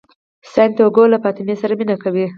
[0.53, 2.25] سانتیاګو له فاطمې سره مینه کوي.